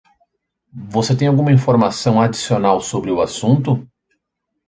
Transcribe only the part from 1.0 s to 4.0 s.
tem alguma informação adicional sobre o assunto?